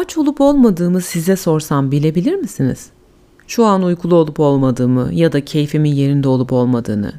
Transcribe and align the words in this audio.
Aç 0.00 0.18
olup 0.18 0.40
olmadığımı 0.40 1.00
size 1.00 1.36
sorsam 1.36 1.90
bilebilir 1.90 2.34
misiniz? 2.34 2.90
Şu 3.46 3.64
an 3.64 3.82
uykulu 3.82 4.14
olup 4.14 4.40
olmadığımı 4.40 5.08
ya 5.12 5.32
da 5.32 5.44
keyfimin 5.44 5.90
yerinde 5.90 6.28
olup 6.28 6.52
olmadığını. 6.52 7.12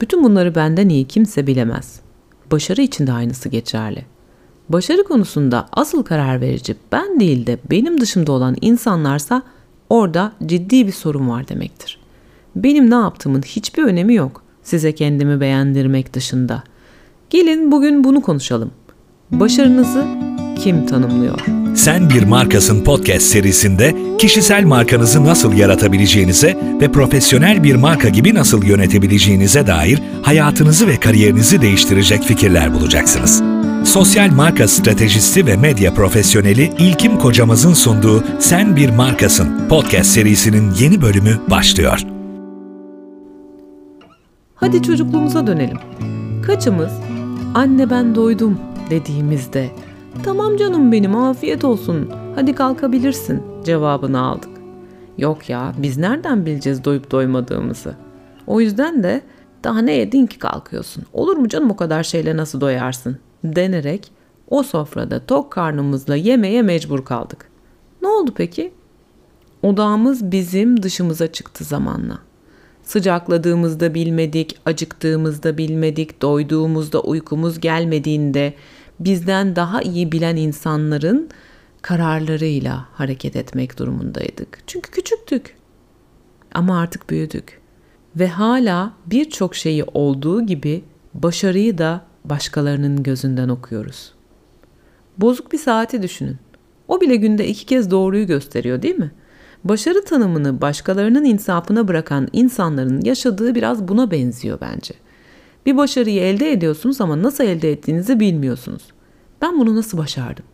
Bütün 0.00 0.24
bunları 0.24 0.54
benden 0.54 0.88
iyi 0.88 1.04
kimse 1.04 1.46
bilemez. 1.46 2.00
Başarı 2.52 2.82
için 2.82 3.06
de 3.06 3.12
aynısı 3.12 3.48
geçerli. 3.48 4.04
Başarı 4.68 5.04
konusunda 5.04 5.68
asıl 5.72 6.02
karar 6.02 6.40
verici 6.40 6.76
ben 6.92 7.20
değil 7.20 7.46
de 7.46 7.58
benim 7.70 8.00
dışımda 8.00 8.32
olan 8.32 8.56
insanlarsa 8.60 9.42
orada 9.90 10.32
ciddi 10.46 10.86
bir 10.86 10.92
sorun 10.92 11.28
var 11.28 11.48
demektir. 11.48 11.98
Benim 12.56 12.90
ne 12.90 12.94
yaptığımın 12.94 13.42
hiçbir 13.42 13.82
önemi 13.82 14.14
yok 14.14 14.42
size 14.62 14.94
kendimi 14.94 15.40
beğendirmek 15.40 16.14
dışında. 16.14 16.62
Gelin 17.30 17.72
bugün 17.72 18.04
bunu 18.04 18.20
konuşalım. 18.20 18.70
Başarınızı 19.30 20.29
kim 20.64 20.86
tanımlıyor? 20.86 21.38
Sen 21.74 22.10
bir 22.10 22.22
markasın 22.22 22.84
podcast 22.84 23.22
serisinde 23.22 23.96
kişisel 24.18 24.64
markanızı 24.64 25.24
nasıl 25.24 25.52
yaratabileceğinize 25.52 26.58
ve 26.80 26.92
profesyonel 26.92 27.64
bir 27.64 27.74
marka 27.74 28.08
gibi 28.08 28.34
nasıl 28.34 28.64
yönetebileceğinize 28.64 29.66
dair 29.66 30.02
hayatınızı 30.22 30.88
ve 30.88 30.96
kariyerinizi 30.96 31.62
değiştirecek 31.62 32.22
fikirler 32.22 32.74
bulacaksınız. 32.74 33.42
Sosyal 33.84 34.30
marka 34.30 34.68
stratejisti 34.68 35.46
ve 35.46 35.56
medya 35.56 35.94
profesyoneli 35.94 36.72
İlkim 36.78 37.18
Kocamaz'ın 37.18 37.74
sunduğu 37.74 38.24
Sen 38.38 38.76
Bir 38.76 38.90
Markasın 38.90 39.68
podcast 39.68 40.10
serisinin 40.10 40.74
yeni 40.80 41.02
bölümü 41.02 41.40
başlıyor. 41.50 42.00
Hadi 44.54 44.82
çocukluğumuza 44.82 45.46
dönelim. 45.46 45.78
Kaçımız 46.46 46.92
anne 47.54 47.90
ben 47.90 48.14
doydum 48.14 48.58
dediğimizde 48.90 49.70
tamam 50.22 50.56
canım 50.56 50.92
benim 50.92 51.16
afiyet 51.16 51.64
olsun 51.64 52.10
hadi 52.34 52.54
kalkabilirsin 52.54 53.42
cevabını 53.64 54.20
aldık. 54.20 54.50
Yok 55.18 55.50
ya 55.50 55.72
biz 55.78 55.96
nereden 55.96 56.46
bileceğiz 56.46 56.84
doyup 56.84 57.10
doymadığımızı. 57.10 57.94
O 58.46 58.60
yüzden 58.60 59.02
de 59.02 59.22
daha 59.64 59.78
ne 59.78 59.92
yedin 59.92 60.26
ki 60.26 60.38
kalkıyorsun 60.38 61.04
olur 61.12 61.36
mu 61.36 61.48
canım 61.48 61.70
o 61.70 61.76
kadar 61.76 62.02
şeyle 62.02 62.36
nasıl 62.36 62.60
doyarsın 62.60 63.18
denerek 63.44 64.12
o 64.48 64.62
sofrada 64.62 65.26
tok 65.26 65.50
karnımızla 65.50 66.16
yemeye 66.16 66.62
mecbur 66.62 67.04
kaldık. 67.04 67.48
Ne 68.02 68.08
oldu 68.08 68.32
peki? 68.36 68.72
Odağımız 69.62 70.32
bizim 70.32 70.82
dışımıza 70.82 71.32
çıktı 71.32 71.64
zamanla. 71.64 72.18
Sıcakladığımızda 72.82 73.94
bilmedik, 73.94 74.56
acıktığımızda 74.66 75.58
bilmedik, 75.58 76.22
doyduğumuzda 76.22 77.00
uykumuz 77.00 77.60
gelmediğinde 77.60 78.54
bizden 79.00 79.56
daha 79.56 79.82
iyi 79.82 80.12
bilen 80.12 80.36
insanların 80.36 81.28
kararlarıyla 81.82 82.88
hareket 82.92 83.36
etmek 83.36 83.78
durumundaydık. 83.78 84.58
Çünkü 84.66 84.90
küçüktük. 84.90 85.56
Ama 86.54 86.80
artık 86.80 87.10
büyüdük. 87.10 87.60
Ve 88.16 88.28
hala 88.28 88.92
birçok 89.06 89.54
şeyi 89.54 89.84
olduğu 89.84 90.46
gibi 90.46 90.84
başarıyı 91.14 91.78
da 91.78 92.04
başkalarının 92.24 93.02
gözünden 93.02 93.48
okuyoruz. 93.48 94.12
Bozuk 95.18 95.52
bir 95.52 95.58
saati 95.58 96.02
düşünün. 96.02 96.36
O 96.88 97.00
bile 97.00 97.16
günde 97.16 97.48
iki 97.48 97.66
kez 97.66 97.90
doğruyu 97.90 98.26
gösteriyor 98.26 98.82
değil 98.82 98.98
mi? 98.98 99.10
Başarı 99.64 100.04
tanımını 100.04 100.60
başkalarının 100.60 101.24
insafına 101.24 101.88
bırakan 101.88 102.28
insanların 102.32 103.00
yaşadığı 103.00 103.54
biraz 103.54 103.88
buna 103.88 104.10
benziyor 104.10 104.58
bence. 104.60 104.94
Bir 105.66 105.76
başarıyı 105.76 106.20
elde 106.20 106.52
ediyorsunuz 106.52 107.00
ama 107.00 107.22
nasıl 107.22 107.44
elde 107.44 107.72
ettiğinizi 107.72 108.20
bilmiyorsunuz. 108.20 108.82
Ben 109.42 109.60
bunu 109.60 109.76
nasıl 109.76 109.98
başardım? 109.98 110.44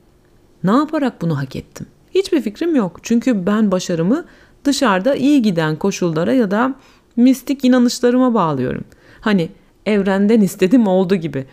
Ne 0.65 0.71
yaparak 0.71 1.23
bunu 1.23 1.39
hak 1.39 1.57
ettim? 1.57 1.87
Hiçbir 2.15 2.41
fikrim 2.41 2.77
yok. 2.77 3.01
Çünkü 3.03 3.47
ben 3.47 3.71
başarımı 3.71 4.25
dışarıda 4.65 5.15
iyi 5.15 5.43
giden 5.43 5.77
koşullara 5.77 6.33
ya 6.33 6.51
da 6.51 6.75
mistik 7.17 7.65
inanışlarıma 7.65 8.35
bağlıyorum. 8.35 8.85
Hani 9.21 9.49
evrenden 9.87 10.41
istedim 10.41 10.87
oldu 10.87 11.15
gibi. 11.15 11.47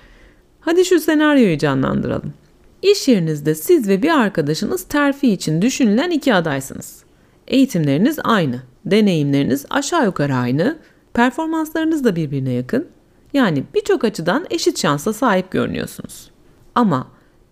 Hadi 0.59 0.85
şu 0.85 0.99
senaryoyu 0.99 1.57
canlandıralım. 1.57 2.33
İş 2.81 3.07
yerinizde 3.07 3.55
siz 3.55 3.87
ve 3.87 4.01
bir 4.01 4.09
arkadaşınız 4.09 4.83
terfi 4.83 5.29
için 5.29 5.61
düşünülen 5.61 6.09
iki 6.09 6.33
adaysınız. 6.33 7.03
Eğitimleriniz 7.47 8.19
aynı, 8.23 8.61
deneyimleriniz 8.85 9.65
aşağı 9.69 10.05
yukarı 10.05 10.35
aynı, 10.35 10.77
performanslarınız 11.13 12.03
da 12.03 12.15
birbirine 12.15 12.51
yakın. 12.51 12.87
Yani 13.33 13.63
birçok 13.75 14.03
açıdan 14.03 14.45
eşit 14.49 14.79
şansa 14.79 15.13
sahip 15.13 15.51
görünüyorsunuz. 15.51 16.31
Ama 16.75 17.07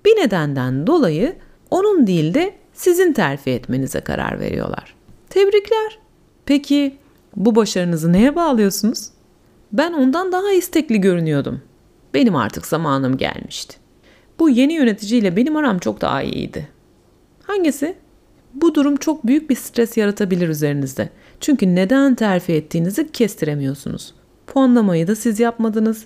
bir 0.05 0.15
nedenden 0.15 0.87
dolayı 0.87 1.35
onun 1.69 2.07
değil 2.07 2.33
de 2.33 2.53
sizin 2.73 3.13
terfi 3.13 3.49
etmenize 3.49 4.01
karar 4.01 4.39
veriyorlar. 4.39 4.95
Tebrikler. 5.29 5.99
Peki 6.45 6.97
bu 7.35 7.55
başarınızı 7.55 8.13
neye 8.13 8.35
bağlıyorsunuz? 8.35 9.09
Ben 9.71 9.93
ondan 9.93 10.31
daha 10.31 10.51
istekli 10.51 11.01
görünüyordum. 11.01 11.61
Benim 12.13 12.35
artık 12.35 12.67
zamanım 12.67 13.17
gelmişti. 13.17 13.77
Bu 14.39 14.49
yeni 14.49 14.73
yöneticiyle 14.73 15.35
benim 15.35 15.55
aram 15.55 15.79
çok 15.79 16.01
daha 16.01 16.21
iyiydi. 16.21 16.67
Hangisi? 17.43 17.95
Bu 18.53 18.75
durum 18.75 18.95
çok 18.95 19.27
büyük 19.27 19.49
bir 19.49 19.55
stres 19.55 19.97
yaratabilir 19.97 20.49
üzerinizde. 20.49 21.09
Çünkü 21.39 21.75
neden 21.75 22.15
terfi 22.15 22.53
ettiğinizi 22.53 23.11
kestiremiyorsunuz. 23.11 24.13
Puanlamayı 24.51 25.07
da 25.07 25.15
siz 25.15 25.39
yapmadınız. 25.39 26.05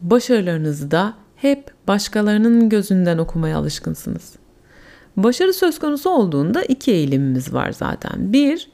Başarılarınızı 0.00 0.90
da 0.90 1.14
hep 1.36 1.70
başkalarının 1.88 2.68
gözünden 2.68 3.18
okumaya 3.18 3.58
alışkınsınız. 3.58 4.36
Başarı 5.16 5.52
söz 5.52 5.78
konusu 5.78 6.10
olduğunda 6.10 6.62
iki 6.62 6.92
eğilimimiz 6.92 7.54
var 7.54 7.72
zaten. 7.72 8.32
Bir, 8.32 8.70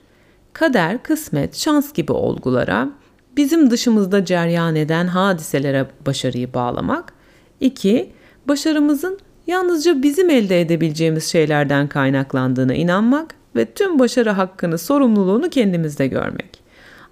kader, 0.53 1.03
kısmet, 1.03 1.57
şans 1.57 1.93
gibi 1.93 2.13
olgulara, 2.13 2.91
bizim 3.37 3.71
dışımızda 3.71 4.25
ceryan 4.25 4.77
eden 4.77 5.07
hadiselere 5.07 5.87
başarıyı 6.07 6.55
bağlamak. 6.55 7.13
İki, 7.61 8.13
başarımızın 8.49 9.19
yalnızca 9.47 10.03
bizim 10.03 10.31
elde 10.31 10.61
edebileceğimiz 10.61 11.25
şeylerden 11.25 11.89
kaynaklandığına 11.89 12.75
inanmak 12.75 13.35
ve 13.57 13.65
tüm 13.65 13.99
başarı 13.99 14.31
hakkını, 14.31 14.79
sorumluluğunu 14.79 15.51
kendimizde 15.51 16.07
görmek. 16.07 16.63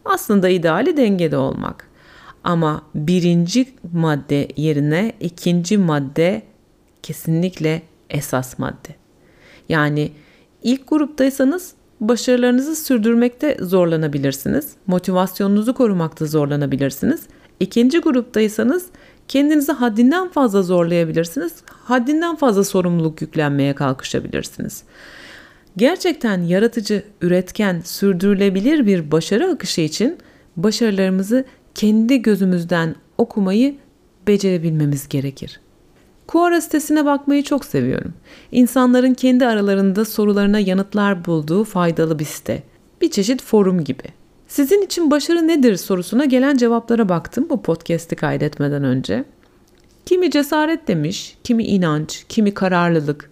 Aslında 0.04 0.48
ideali 0.48 0.96
dengede 0.96 1.36
olmak. 1.36 1.93
Ama 2.44 2.82
birinci 2.94 3.68
madde 3.92 4.48
yerine 4.56 5.12
ikinci 5.20 5.78
madde 5.78 6.42
kesinlikle 7.02 7.82
esas 8.10 8.58
madde. 8.58 8.88
Yani 9.68 10.12
ilk 10.62 10.88
gruptaysanız 10.88 11.74
başarılarınızı 12.00 12.76
sürdürmekte 12.76 13.56
zorlanabilirsiniz. 13.60 14.72
Motivasyonunuzu 14.86 15.74
korumakta 15.74 16.26
zorlanabilirsiniz. 16.26 17.22
İkinci 17.60 17.98
gruptaysanız 17.98 18.86
kendinizi 19.28 19.72
haddinden 19.72 20.28
fazla 20.28 20.62
zorlayabilirsiniz. 20.62 21.52
Haddinden 21.66 22.36
fazla 22.36 22.64
sorumluluk 22.64 23.22
yüklenmeye 23.22 23.74
kalkışabilirsiniz. 23.74 24.82
Gerçekten 25.76 26.42
yaratıcı, 26.42 27.02
üretken, 27.20 27.80
sürdürülebilir 27.80 28.86
bir 28.86 29.10
başarı 29.10 29.46
akışı 29.46 29.80
için 29.80 30.18
başarılarımızı 30.56 31.44
kendi 31.74 32.22
gözümüzden 32.22 32.94
okumayı 33.18 33.74
becerebilmemiz 34.26 35.08
gerekir. 35.08 35.60
Quora 36.26 36.60
sitesine 36.60 37.04
bakmayı 37.04 37.42
çok 37.42 37.64
seviyorum. 37.64 38.14
İnsanların 38.52 39.14
kendi 39.14 39.46
aralarında 39.46 40.04
sorularına 40.04 40.58
yanıtlar 40.58 41.24
bulduğu 41.24 41.64
faydalı 41.64 42.18
bir 42.18 42.24
site. 42.24 42.62
Bir 43.00 43.10
çeşit 43.10 43.42
forum 43.42 43.84
gibi. 43.84 44.04
Sizin 44.48 44.82
için 44.82 45.10
başarı 45.10 45.48
nedir 45.48 45.76
sorusuna 45.76 46.24
gelen 46.24 46.56
cevaplara 46.56 47.08
baktım 47.08 47.46
bu 47.50 47.62
podcast'i 47.62 48.16
kaydetmeden 48.16 48.84
önce. 48.84 49.24
Kimi 50.06 50.30
cesaret 50.30 50.88
demiş, 50.88 51.36
kimi 51.44 51.64
inanç, 51.64 52.24
kimi 52.28 52.54
kararlılık, 52.54 53.30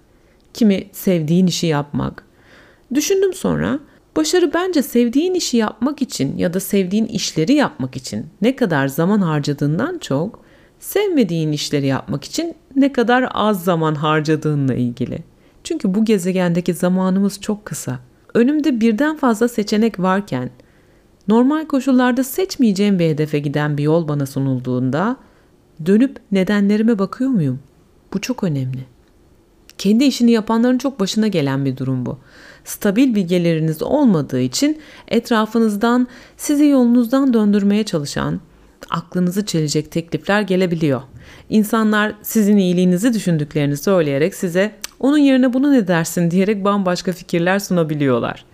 kimi 0.55 0.85
sevdiğin 0.93 1.47
işi 1.47 1.67
yapmak. 1.67 2.25
Düşündüm 2.95 3.35
sonra 3.35 3.79
başarı 4.17 4.55
bence 4.55 4.83
sevdiğin 4.83 5.35
işi 5.35 5.57
yapmak 5.57 6.03
için 6.03 6.39
ya 6.39 6.55
da 6.55 6.61
sevdiğin 6.61 7.07
işleri 7.07 7.55
yapmak 7.55 7.97
için 7.97 8.27
ne 8.43 8.57
kadar 8.57 8.89
zaman 8.89 9.21
harcadığından 9.21 9.99
çok 9.99 10.43
sevmediğin 10.81 11.53
işleri 11.53 11.87
yapmak 11.87 12.25
için 12.25 12.55
ne 12.77 12.93
kadar 12.93 13.29
az 13.35 13.65
zaman 13.65 13.95
harcadığınla 13.95 14.75
ilgili. 14.75 15.19
Çünkü 15.65 15.95
bu 15.95 16.05
gezegendeki 16.05 16.75
zamanımız 16.75 17.41
çok 17.41 17.65
kısa. 17.65 17.99
Önümde 18.35 18.81
birden 18.81 19.17
fazla 19.17 19.49
seçenek 19.49 20.01
varken 20.01 20.51
normal 21.29 21.67
koşullarda 21.67 22.25
seçmeyeceğim 22.25 22.99
bir 22.99 23.09
hedefe 23.09 23.39
giden 23.39 23.79
bir 23.79 23.83
yol 23.83 24.09
bana 24.09 24.27
sunulduğunda 24.27 25.17
dönüp 25.87 26.17
nedenlerime 26.33 26.99
bakıyor 26.99 27.31
muyum? 27.31 27.61
Bu 28.13 28.21
çok 28.21 28.45
önemli. 28.45 28.85
Kendi 29.79 30.05
işini 30.05 30.31
yapanların 30.31 30.79
çok 30.79 31.01
başına 31.01 31.29
gelen 31.29 31.65
bir 31.65 31.77
durum 31.77 32.07
bu. 32.07 32.19
Stabil 32.65 33.15
bir 33.15 33.23
geliriniz 33.23 33.83
olmadığı 33.83 34.41
için 34.41 34.79
etrafınızdan 35.09 36.09
sizi 36.37 36.67
yolunuzdan 36.67 37.35
döndürmeye 37.35 37.85
çalışan, 37.85 38.41
aklınızı 38.91 39.47
çelecek 39.47 39.91
teklifler 39.91 40.43
gelebiliyor. 40.43 41.03
İnsanlar 41.49 42.15
sizin 42.23 42.57
iyiliğinizi 42.57 43.15
düşündüklerini 43.15 43.77
söyleyerek 43.77 44.35
size 44.35 44.73
Onun 45.03 45.19
yerine 45.19 45.53
bunu 45.53 45.73
ne 45.73 45.89
dersin 45.89 46.31
diyerek 46.31 46.65
bambaşka 46.65 47.13
fikirler 47.13 47.59
sunabiliyorlar. 47.59 48.45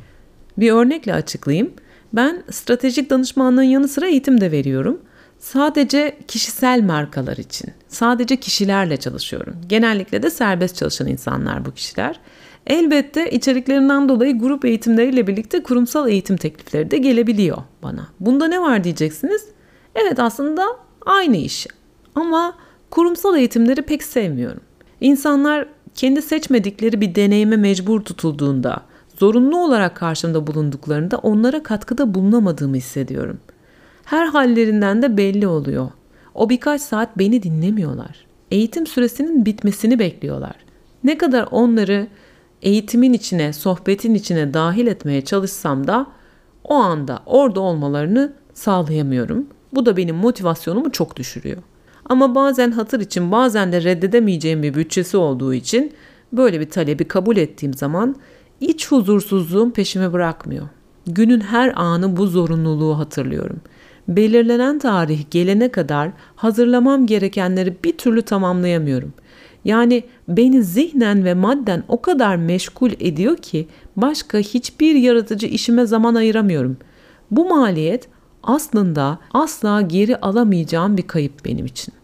Bir 0.58 0.72
örnekle 0.72 1.14
açıklayayım. 1.14 1.72
Ben 2.12 2.43
stratejik 2.50 3.10
danışmanlığın 3.10 3.62
yanı 3.62 3.88
sıra 3.88 4.06
eğitim 4.06 4.40
de 4.40 4.52
veriyorum. 4.52 5.00
Sadece 5.38 6.19
kişisel 6.28 6.82
markalar 6.82 7.37
için, 7.37 7.70
sadece 7.88 8.37
kişilerle 8.37 8.96
çalışıyorum. 8.96 9.56
Genellikle 9.66 10.22
de 10.22 10.31
serbest 10.31 10.76
çalışan 10.76 11.08
insanlar 11.08 11.64
bu 11.64 11.75
kişiler. 11.75 12.20
Elbette 12.69 13.31
içeriklerinden 13.31 14.09
dolayı 14.09 14.38
grup 14.38 14.65
eğitimleriyle 14.65 15.26
birlikte 15.26 15.62
kurumsal 15.62 16.09
eğitim 16.09 16.37
teklifleri 16.37 16.91
de 16.91 16.99
gelebiliyor 16.99 17.59
bana. 17.82 18.09
Bunda 18.20 18.47
ne 18.47 18.61
var 18.61 18.85
diyeceksiniz? 18.85 19.44
Evet 19.94 20.19
aslında 20.19 20.67
aynı 21.06 21.37
iş. 21.37 21.67
Ama 22.15 22.55
kurumsal 22.91 23.37
eğitimleri 23.37 23.82
pek 23.82 24.03
sevmiyorum. 24.03 24.61
İnsanlar 25.00 25.69
kendi 25.94 26.23
seçmedikleri 26.23 27.00
bir 27.00 27.15
deneyime 27.15 27.56
mecbur 27.56 28.00
tutulduğunda, 28.00 28.81
zorunlu 29.17 29.65
olarak 29.65 29.97
karşımda 29.97 30.47
bulunduklarında 30.47 31.19
onlara 31.19 31.62
katkıda 31.62 32.15
bulunamadığımı 32.15 32.76
hissediyorum. 32.76 33.41
Her 34.05 34.26
hallerinden 34.26 35.03
de 35.03 35.17
belli 35.17 35.47
oluyor. 35.47 35.88
O 36.35 36.49
birkaç 36.49 36.81
saat 36.81 37.19
beni 37.19 37.43
dinlemiyorlar. 37.43 38.26
Eğitim 38.50 38.87
süresinin 38.87 39.47
bitmesini 39.47 39.99
bekliyorlar. 39.99 40.55
Ne 41.05 41.19
kadar 41.19 41.49
onları 41.50 42.06
eğitimin 42.62 43.12
içine, 43.12 43.52
sohbetin 43.52 44.14
içine 44.14 44.55
dahil 44.55 44.87
etmeye 44.87 45.25
çalışsam 45.25 45.87
da 45.87 46.06
o 46.64 46.75
anda 46.75 47.22
orada 47.26 47.60
olmalarını 47.60 48.32
sağlayamıyorum. 48.55 49.46
Bu 49.75 49.87
da 49.87 49.96
benim 49.96 50.16
motivasyonumu 50.16 50.93
çok 50.93 51.16
düşürüyor. 51.16 51.62
Ama 52.05 52.34
bazen 52.34 52.70
hatır 52.70 53.00
için 53.00 53.32
bazen 53.32 53.72
de 53.72 53.82
reddedemeyeceğim 53.82 54.62
bir 54.62 54.75
bütçesi 54.75 55.16
olduğu 55.16 55.55
için 55.55 55.93
böyle 56.32 56.60
bir 56.60 56.70
talebi 56.70 57.05
kabul 57.05 57.37
ettiğim 57.37 57.75
zaman 57.75 58.16
iç 58.60 58.90
huzursuzluğum 58.90 59.72
peşimi 59.72 60.12
bırakmıyor. 60.12 60.69
Günün 61.06 61.40
her 61.40 61.72
anı 61.76 62.16
bu 62.16 62.26
zorunluluğu 62.26 62.99
hatırlıyorum. 62.99 63.60
Belirlenen 64.08 64.78
tarih 64.78 65.25
gelene 65.31 65.69
kadar 65.69 66.10
hazırlamam 66.37 67.06
gerekenleri 67.06 67.76
bir 67.84 67.99
türlü 67.99 68.22
tamamlayamıyorum. 68.22 69.12
Yani 69.64 70.05
beni 70.28 70.62
zihnen 70.62 71.25
ve 71.25 71.34
madden 71.34 71.82
o 71.88 72.02
kadar 72.02 72.37
meşgul 72.37 72.90
ediyor 73.00 73.37
ki 73.37 73.69
başka 73.96 74.38
hiçbir 74.38 74.94
yaratıcı 74.94 75.46
işime 75.46 75.87
zaman 75.87 76.14
ayıramıyorum. 76.14 76.76
Bu 77.31 77.49
maliyet 77.49 78.08
aslında 78.43 79.19
asla 79.34 79.81
geri 79.81 80.16
alamayacağım 80.16 80.96
bir 80.96 81.06
kayıp 81.06 81.44
benim 81.44 81.66
için. 81.66 81.94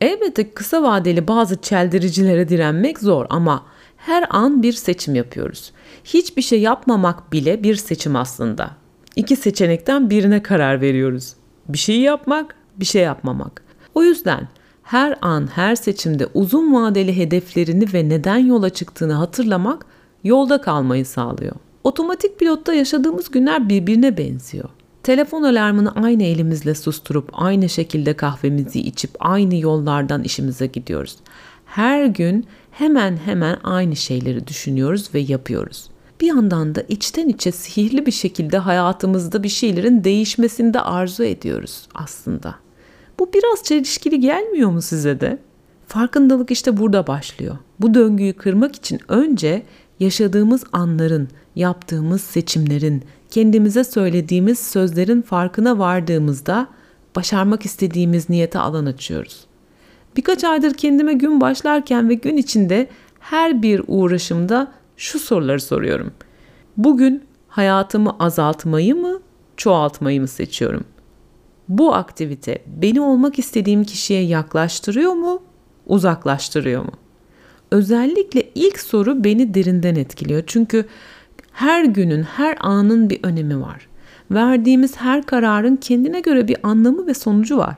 Elbette 0.00 0.50
kısa 0.50 0.82
vadeli 0.82 1.28
bazı 1.28 1.60
çeldiricilere 1.60 2.48
direnmek 2.48 2.98
zor 2.98 3.26
ama 3.30 3.66
her 3.96 4.26
an 4.30 4.62
bir 4.62 4.72
seçim 4.72 5.14
yapıyoruz. 5.14 5.72
Hiçbir 6.04 6.42
şey 6.42 6.60
yapmamak 6.60 7.32
bile 7.32 7.62
bir 7.62 7.74
seçim 7.74 8.16
aslında. 8.16 8.70
İki 9.16 9.36
seçenekten 9.36 10.10
birine 10.10 10.42
karar 10.42 10.80
veriyoruz. 10.80 11.34
Bir 11.68 11.78
şey 11.78 12.00
yapmak, 12.00 12.54
bir 12.76 12.84
şey 12.84 13.02
yapmamak. 13.02 13.62
O 13.94 14.02
yüzden 14.02 14.48
her 14.86 15.18
an, 15.22 15.46
her 15.54 15.76
seçimde 15.76 16.26
uzun 16.34 16.74
vadeli 16.74 17.16
hedeflerini 17.16 17.92
ve 17.92 18.08
neden 18.08 18.38
yola 18.38 18.70
çıktığını 18.70 19.12
hatırlamak 19.12 19.86
yolda 20.24 20.60
kalmayı 20.60 21.06
sağlıyor. 21.06 21.56
Otomatik 21.84 22.38
pilotta 22.38 22.74
yaşadığımız 22.74 23.30
günler 23.30 23.68
birbirine 23.68 24.16
benziyor. 24.16 24.68
Telefon 25.02 25.42
alarmını 25.42 25.92
aynı 25.92 26.22
elimizle 26.22 26.74
susturup 26.74 27.30
aynı 27.32 27.68
şekilde 27.68 28.14
kahvemizi 28.14 28.80
içip 28.80 29.10
aynı 29.20 29.56
yollardan 29.56 30.22
işimize 30.22 30.66
gidiyoruz. 30.66 31.16
Her 31.66 32.06
gün 32.06 32.46
hemen 32.70 33.16
hemen 33.16 33.58
aynı 33.64 33.96
şeyleri 33.96 34.46
düşünüyoruz 34.46 35.14
ve 35.14 35.18
yapıyoruz. 35.18 35.90
Bir 36.20 36.26
yandan 36.26 36.74
da 36.74 36.82
içten 36.88 37.28
içe 37.28 37.52
sihirli 37.52 38.06
bir 38.06 38.12
şekilde 38.12 38.58
hayatımızda 38.58 39.42
bir 39.42 39.48
şeylerin 39.48 40.04
değişmesini 40.04 40.74
de 40.74 40.80
arzu 40.80 41.24
ediyoruz 41.24 41.88
aslında. 41.94 42.65
Bu 43.18 43.32
biraz 43.32 43.62
çelişkili 43.64 44.20
gelmiyor 44.20 44.70
mu 44.70 44.82
size 44.82 45.20
de? 45.20 45.38
Farkındalık 45.86 46.50
işte 46.50 46.76
burada 46.76 47.06
başlıyor. 47.06 47.56
Bu 47.80 47.94
döngüyü 47.94 48.32
kırmak 48.32 48.76
için 48.76 49.00
önce 49.08 49.62
yaşadığımız 50.00 50.64
anların, 50.72 51.28
yaptığımız 51.56 52.20
seçimlerin, 52.20 53.02
kendimize 53.30 53.84
söylediğimiz 53.84 54.58
sözlerin 54.58 55.22
farkına 55.22 55.78
vardığımızda 55.78 56.68
başarmak 57.16 57.64
istediğimiz 57.64 58.30
niyete 58.30 58.58
alan 58.58 58.86
açıyoruz. 58.86 59.46
Birkaç 60.16 60.44
aydır 60.44 60.74
kendime 60.74 61.12
gün 61.12 61.40
başlarken 61.40 62.08
ve 62.08 62.14
gün 62.14 62.36
içinde 62.36 62.88
her 63.20 63.62
bir 63.62 63.82
uğraşımda 63.86 64.72
şu 64.96 65.18
soruları 65.18 65.60
soruyorum. 65.60 66.10
Bugün 66.76 67.22
hayatımı 67.48 68.16
azaltmayı 68.18 68.96
mı, 68.96 69.20
çoğaltmayı 69.56 70.20
mı 70.20 70.28
seçiyorum? 70.28 70.84
Bu 71.68 71.94
aktivite 71.94 72.58
beni 72.66 73.00
olmak 73.00 73.38
istediğim 73.38 73.84
kişiye 73.84 74.22
yaklaştırıyor 74.22 75.12
mu, 75.12 75.42
uzaklaştırıyor 75.86 76.82
mu? 76.82 76.92
Özellikle 77.70 78.50
ilk 78.54 78.80
soru 78.80 79.24
beni 79.24 79.54
derinden 79.54 79.94
etkiliyor. 79.94 80.42
Çünkü 80.46 80.84
her 81.52 81.84
günün, 81.84 82.22
her 82.22 82.56
anın 82.60 83.10
bir 83.10 83.20
önemi 83.22 83.60
var. 83.60 83.88
Verdiğimiz 84.30 84.96
her 84.96 85.22
kararın 85.22 85.76
kendine 85.76 86.20
göre 86.20 86.48
bir 86.48 86.56
anlamı 86.62 87.06
ve 87.06 87.14
sonucu 87.14 87.56
var. 87.56 87.76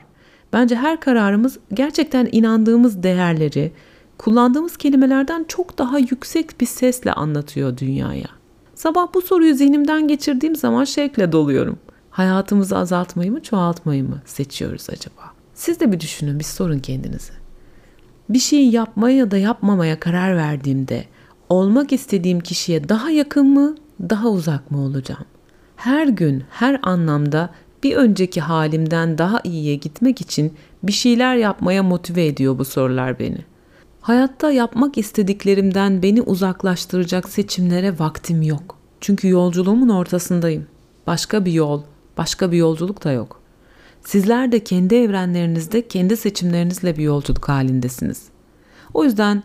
Bence 0.53 0.75
her 0.75 0.99
kararımız 0.99 1.59
gerçekten 1.73 2.29
inandığımız 2.31 3.03
değerleri, 3.03 3.71
kullandığımız 4.17 4.77
kelimelerden 4.77 5.45
çok 5.47 5.77
daha 5.77 5.99
yüksek 5.99 6.61
bir 6.61 6.65
sesle 6.65 7.13
anlatıyor 7.13 7.77
dünyaya. 7.77 8.27
Sabah 8.75 9.13
bu 9.13 9.21
soruyu 9.21 9.55
zihnimden 9.55 10.07
geçirdiğim 10.07 10.55
zaman 10.55 10.83
şevkle 10.83 11.31
doluyorum. 11.31 11.79
Hayatımızı 12.11 12.77
azaltmayı 12.77 13.31
mı, 13.31 13.43
çoğaltmayı 13.43 14.03
mı 14.03 14.21
seçiyoruz 14.25 14.89
acaba? 14.89 15.21
Siz 15.53 15.79
de 15.79 15.91
bir 15.91 15.99
düşünün, 15.99 16.39
bir 16.39 16.43
sorun 16.43 16.79
kendinize. 16.79 17.33
Bir 18.29 18.39
şeyi 18.39 18.71
yapmaya 18.71 19.17
ya 19.17 19.31
da 19.31 19.37
yapmamaya 19.37 19.99
karar 19.99 20.37
verdiğimde 20.37 21.05
olmak 21.49 21.93
istediğim 21.93 22.39
kişiye 22.39 22.89
daha 22.89 23.09
yakın 23.11 23.47
mı, 23.47 23.75
daha 24.01 24.27
uzak 24.29 24.71
mı 24.71 24.81
olacağım? 24.81 25.25
Her 25.75 26.07
gün, 26.07 26.43
her 26.49 26.79
anlamda 26.83 27.49
bir 27.83 27.95
önceki 27.95 28.41
halimden 28.41 29.17
daha 29.17 29.41
iyiye 29.43 29.75
gitmek 29.75 30.21
için 30.21 30.53
bir 30.83 30.91
şeyler 30.91 31.35
yapmaya 31.35 31.83
motive 31.83 32.25
ediyor 32.25 32.57
bu 32.57 32.65
sorular 32.65 33.19
beni. 33.19 33.37
Hayatta 34.01 34.51
yapmak 34.51 34.97
istediklerimden 34.97 36.03
beni 36.03 36.21
uzaklaştıracak 36.21 37.29
seçimlere 37.29 37.99
vaktim 37.99 38.41
yok. 38.41 38.77
Çünkü 39.01 39.29
yolculuğumun 39.29 39.89
ortasındayım. 39.89 40.67
Başka 41.07 41.45
bir 41.45 41.51
yol, 41.51 41.81
başka 42.19 42.51
bir 42.51 42.57
yolculuk 42.57 43.03
da 43.03 43.11
yok. 43.11 43.41
Sizler 44.01 44.51
de 44.51 44.63
kendi 44.63 44.95
evrenlerinizde 44.95 45.87
kendi 45.87 46.17
seçimlerinizle 46.17 46.97
bir 46.97 47.03
yolculuk 47.03 47.49
halindesiniz. 47.49 48.23
O 48.93 49.03
yüzden 49.03 49.43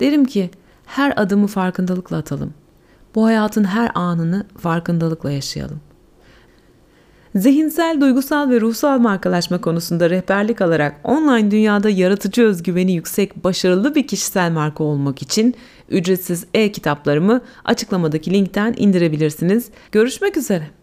derim 0.00 0.24
ki 0.24 0.50
her 0.86 1.12
adımı 1.16 1.46
farkındalıkla 1.46 2.16
atalım. 2.16 2.54
Bu 3.14 3.26
hayatın 3.26 3.64
her 3.64 3.90
anını 3.94 4.46
farkındalıkla 4.58 5.30
yaşayalım. 5.30 5.80
Zihinsel, 7.34 8.00
duygusal 8.00 8.50
ve 8.50 8.60
ruhsal 8.60 8.98
markalaşma 8.98 9.60
konusunda 9.60 10.10
rehberlik 10.10 10.60
alarak 10.60 11.00
online 11.04 11.50
dünyada 11.50 11.90
yaratıcı 11.90 12.42
özgüveni 12.42 12.92
yüksek, 12.92 13.44
başarılı 13.44 13.94
bir 13.94 14.06
kişisel 14.06 14.52
marka 14.52 14.84
olmak 14.84 15.22
için 15.22 15.54
ücretsiz 15.88 16.46
e-kitaplarımı 16.54 17.40
açıklamadaki 17.64 18.30
linkten 18.30 18.74
indirebilirsiniz. 18.76 19.70
Görüşmek 19.92 20.36
üzere. 20.36 20.78